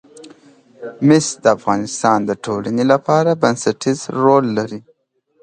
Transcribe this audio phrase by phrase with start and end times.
[1.07, 4.79] مس د افغانستان د ټولنې لپاره بنسټيز رول لري.